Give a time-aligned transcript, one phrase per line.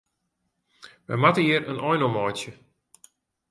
[1.07, 2.51] Wy moatte hjir in ein oan meitsje.